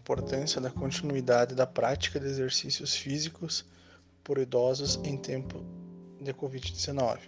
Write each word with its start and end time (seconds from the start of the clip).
importância 0.00 0.60
da 0.60 0.70
continuidade 0.70 1.54
da 1.54 1.66
prática 1.66 2.18
de 2.18 2.26
exercícios 2.26 2.96
físicos 2.96 3.66
por 4.24 4.38
idosos 4.38 4.98
em 5.04 5.16
tempo 5.16 5.62
de 6.20 6.32
Covid-19. 6.32 7.18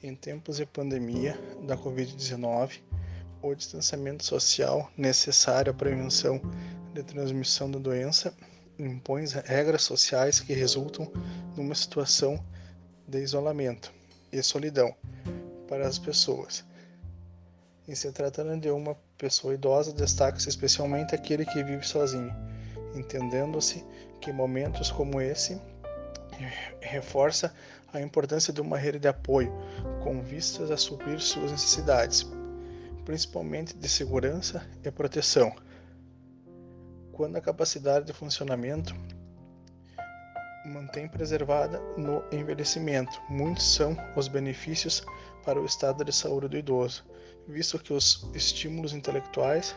Em 0.00 0.14
tempos 0.14 0.58
de 0.58 0.66
pandemia 0.66 1.36
da 1.66 1.76
Covid-19, 1.76 2.80
o 3.42 3.54
distanciamento 3.54 4.24
social 4.24 4.90
necessário 4.96 5.72
à 5.72 5.74
prevenção 5.74 6.40
de 6.94 7.02
transmissão 7.02 7.68
da 7.70 7.78
doença 7.78 8.32
impõe 8.78 9.24
regras 9.44 9.82
sociais 9.82 10.38
que 10.38 10.52
resultam 10.52 11.10
numa 11.56 11.74
situação 11.74 12.42
de 13.06 13.20
isolamento 13.20 13.92
e 14.30 14.40
solidão 14.42 14.94
para 15.66 15.88
as 15.88 15.98
pessoas. 15.98 16.64
Em 17.88 17.94
se 17.94 18.12
tratando 18.12 18.60
de 18.60 18.70
uma 18.70 18.96
pessoa 19.18 19.52
idosa, 19.52 19.92
destaca-se 19.92 20.48
especialmente 20.48 21.14
aquele 21.14 21.44
que 21.44 21.62
vive 21.62 21.84
sozinho, 21.84 22.34
entendendo-se 22.94 23.84
que 24.20 24.32
momentos 24.32 24.90
como 24.90 25.20
esse 25.20 25.60
reforça 26.80 27.52
a 27.92 28.00
importância 28.00 28.52
de 28.52 28.60
uma 28.60 28.78
rede 28.78 29.00
de 29.00 29.08
apoio 29.08 29.52
com 30.02 30.22
vistas 30.22 30.70
a 30.70 30.76
suprir 30.76 31.20
suas 31.20 31.50
necessidades, 31.50 32.26
principalmente 33.04 33.76
de 33.76 33.88
segurança 33.88 34.64
e 34.84 34.90
proteção. 34.90 35.52
Quando 37.12 37.36
a 37.36 37.40
capacidade 37.40 38.06
de 38.06 38.12
funcionamento 38.12 38.94
mantém 40.66 41.08
preservada 41.08 41.80
no 41.96 42.22
envelhecimento, 42.30 43.20
muitos 43.28 43.74
são 43.74 43.96
os 44.14 44.28
benefícios 44.28 45.04
para 45.44 45.60
o 45.60 45.64
estado 45.64 46.04
de 46.04 46.12
saúde 46.12 46.48
do 46.48 46.56
idoso, 46.56 47.04
visto 47.48 47.78
que 47.78 47.92
os 47.92 48.28
estímulos 48.34 48.92
intelectuais, 48.92 49.74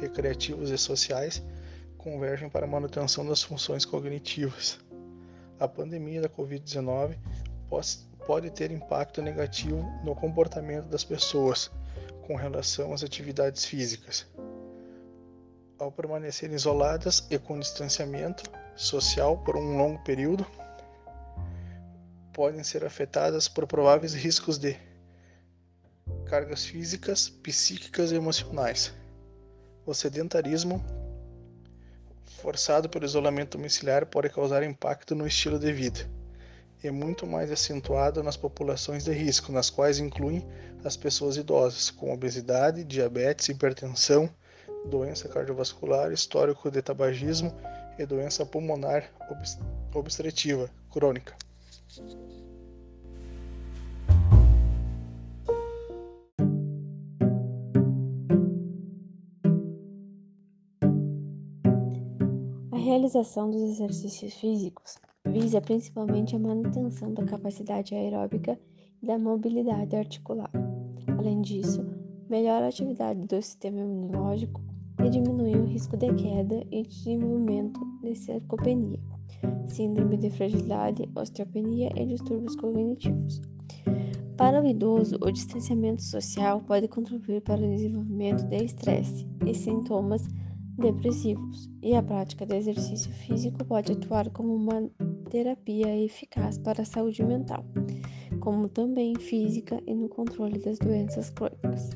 recreativos 0.00 0.70
e 0.70 0.78
sociais 0.78 1.42
convergem 1.98 2.48
para 2.48 2.64
a 2.64 2.68
manutenção 2.68 3.26
das 3.26 3.42
funções 3.42 3.84
cognitivas. 3.84 4.78
A 5.58 5.68
pandemia 5.68 6.22
da 6.22 6.28
Covid-19 6.28 7.18
pode 8.26 8.50
ter 8.50 8.70
impacto 8.70 9.20
negativo 9.20 9.82
no 10.04 10.14
comportamento 10.14 10.86
das 10.86 11.04
pessoas 11.04 11.70
com 12.26 12.36
relação 12.36 12.94
às 12.94 13.02
atividades 13.02 13.64
físicas. 13.64 14.26
Ao 15.78 15.90
permanecerem 15.90 16.54
isoladas 16.54 17.26
e 17.30 17.38
com 17.38 17.58
distanciamento 17.58 18.44
social 18.76 19.36
por 19.38 19.56
um 19.56 19.76
longo 19.76 19.98
período, 20.04 20.46
podem 22.32 22.62
ser 22.62 22.84
afetadas 22.84 23.48
por 23.48 23.66
prováveis 23.66 24.14
riscos 24.14 24.56
de 24.58 24.78
cargas 26.30 26.64
físicas, 26.64 27.28
psíquicas 27.28 28.12
e 28.12 28.14
emocionais. 28.14 28.94
O 29.84 29.92
sedentarismo 29.92 30.80
forçado 32.40 32.88
pelo 32.88 33.04
isolamento 33.04 33.58
domiciliar 33.58 34.06
pode 34.06 34.30
causar 34.30 34.62
impacto 34.62 35.16
no 35.16 35.26
estilo 35.26 35.58
de 35.58 35.72
vida. 35.72 36.08
É 36.84 36.90
muito 36.90 37.26
mais 37.26 37.50
acentuado 37.50 38.22
nas 38.22 38.36
populações 38.36 39.04
de 39.04 39.12
risco, 39.12 39.50
nas 39.50 39.70
quais 39.70 39.98
incluem 39.98 40.46
as 40.84 40.96
pessoas 40.96 41.36
idosas, 41.36 41.90
com 41.90 42.14
obesidade, 42.14 42.84
diabetes, 42.84 43.48
hipertensão, 43.48 44.30
doença 44.88 45.28
cardiovascular, 45.28 46.12
histórico 46.12 46.70
de 46.70 46.80
tabagismo 46.80 47.52
e 47.98 48.06
doença 48.06 48.46
pulmonar 48.46 49.10
obstrutiva 49.92 50.70
crônica. 50.92 51.34
Realização 62.80 63.50
dos 63.50 63.60
exercícios 63.60 64.34
físicos 64.34 64.96
visa 65.26 65.60
principalmente 65.60 66.34
a 66.34 66.38
manutenção 66.38 67.12
da 67.12 67.24
capacidade 67.24 67.94
aeróbica 67.94 68.58
e 69.02 69.06
da 69.06 69.18
mobilidade 69.18 69.94
articular. 69.94 70.50
Além 71.18 71.42
disso, 71.42 71.86
melhora 72.28 72.64
a 72.64 72.68
atividade 72.68 73.20
do 73.26 73.42
sistema 73.42 73.80
imunológico 73.80 74.62
e 75.04 75.10
diminui 75.10 75.56
o 75.56 75.66
risco 75.66 75.96
de 75.96 76.12
queda 76.14 76.64
e 76.70 76.82
desenvolvimento 76.82 77.80
de 78.02 78.14
sarcopenia, 78.14 78.98
síndrome 79.66 80.16
de 80.16 80.30
fragilidade, 80.30 81.08
osteopenia 81.14 81.90
e 81.94 82.06
distúrbios 82.06 82.56
cognitivos. 82.56 83.42
Para 84.38 84.62
o 84.62 84.66
idoso, 84.66 85.16
o 85.20 85.30
distanciamento 85.30 86.02
social 86.02 86.62
pode 86.62 86.88
contribuir 86.88 87.42
para 87.42 87.60
o 87.60 87.68
desenvolvimento 87.68 88.42
de 88.46 88.64
estresse 88.64 89.26
e 89.46 89.54
sintomas 89.54 90.26
depressivos, 90.80 91.70
e 91.82 91.94
a 91.94 92.02
prática 92.02 92.44
de 92.44 92.56
exercício 92.56 93.12
físico 93.12 93.64
pode 93.64 93.92
atuar 93.92 94.30
como 94.30 94.54
uma 94.54 94.90
terapia 95.30 95.96
eficaz 96.04 96.58
para 96.58 96.82
a 96.82 96.84
saúde 96.84 97.22
mental, 97.22 97.64
como 98.40 98.68
também 98.68 99.14
física 99.16 99.80
e 99.86 99.94
no 99.94 100.08
controle 100.08 100.58
das 100.58 100.78
doenças 100.78 101.30
crônicas. 101.30 101.90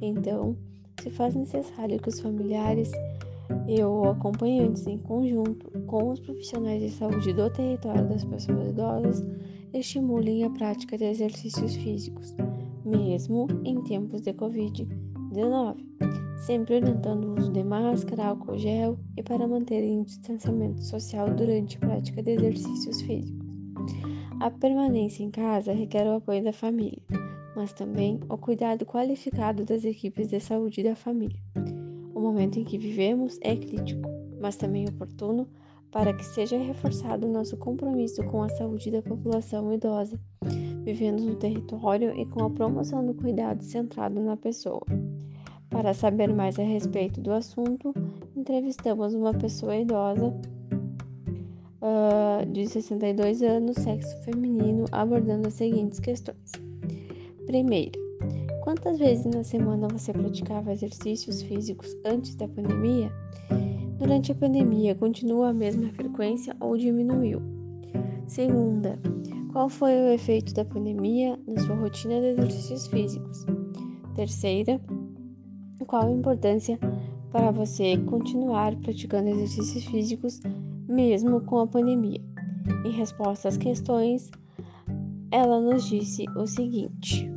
Então, 0.00 0.56
se 1.02 1.10
faz 1.10 1.34
necessário 1.34 1.98
que 1.98 2.08
os 2.08 2.20
familiares 2.20 2.92
e 3.66 3.82
ou 3.82 4.10
acompanhantes, 4.10 4.86
em 4.86 4.98
conjunto 4.98 5.70
com 5.86 6.10
os 6.10 6.20
profissionais 6.20 6.80
de 6.80 6.90
saúde 6.90 7.32
do 7.32 7.50
território 7.50 8.08
das 8.08 8.24
pessoas 8.24 8.68
idosas, 8.68 9.24
estimulem 9.72 10.44
a 10.44 10.50
prática 10.50 10.96
de 10.96 11.04
exercícios 11.04 11.74
físicos, 11.74 12.34
mesmo 12.84 13.48
em 13.64 13.82
tempos 13.82 14.20
de 14.20 14.32
Covid-19 14.32 16.29
sempre 16.40 16.76
orientando 16.76 17.24
o 17.26 17.38
uso 17.38 17.52
de 17.52 17.62
máscara, 17.62 18.28
álcool 18.28 18.58
gel 18.58 18.98
e 19.16 19.22
para 19.22 19.46
manterem 19.46 20.00
o 20.00 20.04
distanciamento 20.04 20.82
social 20.82 21.32
durante 21.34 21.76
a 21.76 21.80
prática 21.80 22.22
de 22.22 22.30
exercícios 22.32 23.02
físicos. 23.02 23.46
A 24.40 24.50
permanência 24.50 25.22
em 25.22 25.30
casa 25.30 25.72
requer 25.72 26.06
o 26.06 26.16
apoio 26.16 26.42
da 26.42 26.52
família, 26.52 27.02
mas 27.54 27.74
também 27.74 28.18
o 28.28 28.38
cuidado 28.38 28.86
qualificado 28.86 29.64
das 29.64 29.84
equipes 29.84 30.28
de 30.28 30.40
saúde 30.40 30.82
da 30.82 30.96
família. 30.96 31.38
O 32.14 32.20
momento 32.20 32.58
em 32.58 32.64
que 32.64 32.78
vivemos 32.78 33.38
é 33.42 33.54
crítico, 33.54 34.08
mas 34.40 34.56
também 34.56 34.88
oportuno 34.88 35.46
para 35.90 36.14
que 36.14 36.24
seja 36.24 36.56
reforçado 36.56 37.28
nosso 37.28 37.56
compromisso 37.56 38.24
com 38.24 38.42
a 38.42 38.48
saúde 38.48 38.90
da 38.90 39.02
população 39.02 39.72
idosa, 39.74 40.18
vivendo 40.84 41.22
no 41.22 41.34
território 41.34 42.18
e 42.18 42.24
com 42.24 42.44
a 42.44 42.50
promoção 42.50 43.04
do 43.04 43.12
cuidado 43.12 43.62
centrado 43.62 44.20
na 44.20 44.36
pessoa. 44.36 44.86
Para 45.70 45.94
saber 45.94 46.34
mais 46.34 46.58
a 46.58 46.62
respeito 46.62 47.20
do 47.20 47.32
assunto, 47.32 47.94
entrevistamos 48.36 49.14
uma 49.14 49.32
pessoa 49.32 49.76
idosa 49.76 50.34
uh, 51.80 52.44
de 52.52 52.66
62 52.66 53.40
anos, 53.42 53.76
sexo 53.76 54.16
feminino, 54.24 54.84
abordando 54.90 55.48
as 55.48 55.54
seguintes 55.54 56.00
questões. 56.00 56.52
Primeira, 57.46 57.98
quantas 58.62 58.98
vezes 58.98 59.26
na 59.26 59.44
semana 59.44 59.88
você 59.88 60.12
praticava 60.12 60.72
exercícios 60.72 61.40
físicos 61.42 61.96
antes 62.04 62.34
da 62.34 62.48
pandemia? 62.48 63.10
Durante 63.98 64.32
a 64.32 64.34
pandemia, 64.34 64.94
continua 64.94 65.50
a 65.50 65.54
mesma 65.54 65.88
frequência 65.90 66.56
ou 66.58 66.76
diminuiu? 66.76 67.40
Segunda, 68.26 68.98
qual 69.52 69.68
foi 69.68 69.92
o 69.92 70.08
efeito 70.08 70.54
da 70.54 70.64
pandemia 70.64 71.38
na 71.46 71.60
sua 71.60 71.76
rotina 71.76 72.20
de 72.20 72.28
exercícios 72.28 72.86
físicos? 72.86 73.44
Terceira, 74.14 74.80
qual 75.90 76.06
a 76.06 76.12
importância 76.12 76.78
para 77.32 77.50
você 77.50 77.98
continuar 77.98 78.76
praticando 78.76 79.28
exercícios 79.28 79.84
físicos 79.86 80.40
mesmo 80.88 81.40
com 81.40 81.58
a 81.58 81.66
pandemia. 81.66 82.20
Em 82.84 82.92
resposta 82.92 83.48
às 83.48 83.56
questões, 83.56 84.30
ela 85.32 85.60
nos 85.60 85.84
disse 85.88 86.26
o 86.36 86.46
seguinte: 86.46 87.28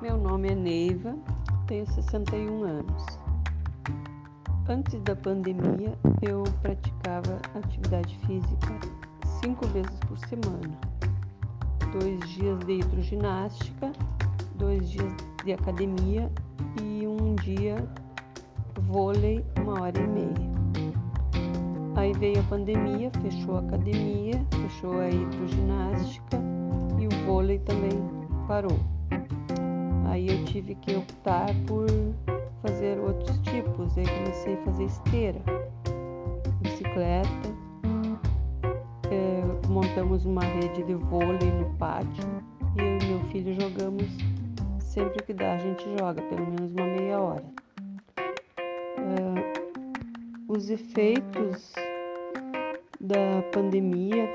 Meu 0.00 0.16
nome 0.16 0.48
é 0.48 0.54
Neiva, 0.54 1.14
tenho 1.66 1.86
61 1.92 2.64
anos. 2.64 3.25
Antes 4.68 5.00
da 5.02 5.14
pandemia, 5.14 5.96
eu 6.22 6.42
praticava 6.60 7.40
atividade 7.54 8.18
física 8.26 8.80
cinco 9.40 9.64
vezes 9.68 9.96
por 10.08 10.18
semana. 10.18 10.76
Dois 11.92 12.18
dias 12.30 12.58
de 12.66 12.72
hidroginástica, 12.80 13.92
dois 14.56 14.90
dias 14.90 15.12
de 15.44 15.52
academia 15.52 16.28
e 16.82 17.06
um 17.06 17.36
dia 17.36 17.76
vôlei, 18.88 19.44
uma 19.60 19.82
hora 19.82 20.00
e 20.00 20.06
meia. 20.08 20.56
Aí 21.94 22.12
veio 22.14 22.40
a 22.40 22.44
pandemia, 22.44 23.12
fechou 23.22 23.58
a 23.58 23.60
academia, 23.60 24.44
fechou 24.50 24.98
a 24.98 25.08
hidroginástica 25.08 26.40
e 26.98 27.06
o 27.06 27.24
vôlei 27.24 27.60
também 27.60 28.02
parou. 28.48 28.80
Aí 30.08 30.28
eu 30.28 30.44
tive 30.44 30.74
que 30.74 30.96
optar 30.96 31.54
por 31.68 31.86
fazer 32.66 32.98
outros 32.98 33.38
tipos. 33.38 33.96
Aí 33.96 34.06
comecei 34.06 34.54
a 34.54 34.64
fazer 34.64 34.84
esteira, 34.84 35.40
bicicleta, 36.60 37.28
é, 39.10 39.68
montamos 39.68 40.24
uma 40.24 40.42
rede 40.42 40.82
de 40.82 40.94
vôlei 40.94 41.50
no 41.52 41.72
pátio 41.76 42.24
e 42.76 42.80
eu 42.80 42.98
e 42.98 43.04
meu 43.06 43.20
filho 43.30 43.60
jogamos 43.60 44.06
sempre 44.80 45.22
que 45.22 45.32
dá, 45.32 45.52
a 45.54 45.58
gente 45.58 45.84
joga, 45.98 46.22
pelo 46.22 46.46
menos 46.46 46.72
uma 46.72 46.86
meia 46.86 47.20
hora. 47.20 47.44
Uh, 48.98 49.46
os 50.48 50.70
efeitos 50.70 51.72
da 52.98 53.42
pandemia, 53.52 54.28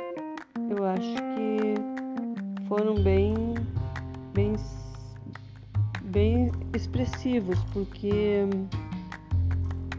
eu 0.69 0.85
acho 0.85 1.15
que 1.15 2.67
foram 2.67 2.93
bem, 2.93 3.33
bem 4.33 4.55
expressivos, 6.81 7.59
porque 7.73 8.43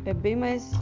é 0.04 0.12
bem 0.12 0.36
mais 0.36 0.72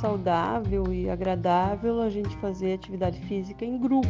saudável 0.00 0.92
e 0.92 1.08
agradável 1.08 2.00
a 2.02 2.10
gente 2.10 2.36
fazer 2.36 2.74
atividade 2.74 3.18
física 3.20 3.64
em 3.64 3.78
grupo. 3.78 4.08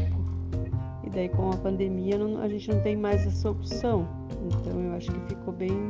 E 1.05 1.11
daí 1.11 1.29
com 1.29 1.51
a 1.51 1.57
pandemia 1.57 2.19
não, 2.19 2.41
a 2.43 2.49
gente 2.49 2.69
não 2.69 2.81
tem 2.81 2.97
mais 2.97 3.27
essa 3.27 3.51
opção. 3.51 4.07
Então 4.47 4.81
eu 4.81 4.93
acho 4.95 5.11
que 5.13 5.21
ficou 5.29 5.55
bem, 5.55 5.89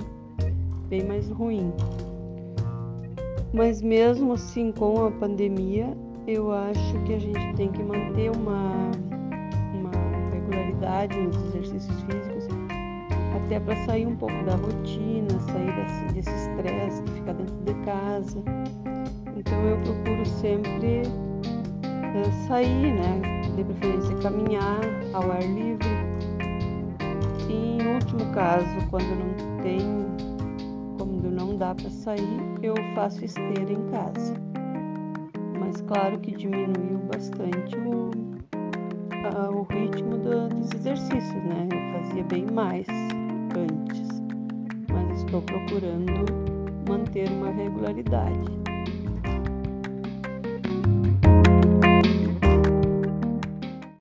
bem 0.88 1.04
mais 1.04 1.28
ruim. 1.30 1.72
Mas 3.52 3.80
mesmo 3.80 4.34
assim 4.34 4.70
com 4.70 5.06
a 5.06 5.10
pandemia, 5.10 5.96
eu 6.26 6.52
acho 6.52 7.02
que 7.04 7.14
a 7.14 7.19
gente 7.19 7.54
tem 7.56 7.70
que 7.72 7.82
manter 7.82 8.30
uma, 8.30 8.90
uma 9.72 10.30
regularidade 10.30 11.19
nos 11.19 11.36
exercícios 11.46 12.02
físicos, 12.02 12.35
até 13.36 13.60
para 13.60 13.76
sair 13.84 14.06
um 14.06 14.16
pouco 14.16 14.42
da 14.44 14.56
rotina, 14.56 15.28
sair 15.52 15.74
desse, 15.76 16.14
desse 16.14 16.30
estresse 16.30 17.02
de 17.02 17.12
ficar 17.12 17.34
dentro 17.34 17.56
de 17.64 17.74
casa. 17.84 18.42
Então 19.36 19.62
eu 19.64 19.76
procuro 19.82 20.26
sempre 20.26 21.02
uh, 21.02 22.46
sair, 22.48 22.92
né? 22.94 23.20
De 23.54 23.64
preferência 23.64 24.16
caminhar 24.16 24.80
ao 25.12 25.30
ar 25.30 25.42
livre. 25.42 25.86
E 27.48 27.82
em 27.82 27.94
último 27.94 28.32
caso, 28.32 28.66
quando 28.90 29.04
não 29.04 29.62
tem, 29.62 29.80
quando 30.98 31.30
não 31.30 31.56
dá 31.56 31.74
para 31.74 31.90
sair, 31.90 32.40
eu 32.62 32.74
faço 32.94 33.24
esteira 33.24 33.72
em 33.72 33.86
casa. 33.90 34.34
Mas 35.58 35.80
claro 35.82 36.18
que 36.18 36.32
diminuiu 36.32 36.98
bastante 37.12 37.76
o, 37.76 38.10
o 39.54 39.62
ritmo 39.72 40.18
do, 40.18 40.48
dos 40.48 40.72
exercícios, 40.72 41.44
né? 41.44 41.68
Eu 41.70 42.00
fazia 42.00 42.24
bem 42.24 42.46
mais 42.46 42.86
estou 45.26 45.43
procurando 45.43 46.25
manter 46.88 47.28
uma 47.28 47.50
regularidade. 47.50 48.65